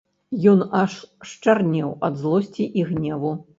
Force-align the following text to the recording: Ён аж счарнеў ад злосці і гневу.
Ён 0.51 0.63
аж 0.79 0.95
счарнеў 1.33 1.93
ад 2.09 2.19
злосці 2.25 2.69
і 2.81 2.89
гневу. 2.91 3.31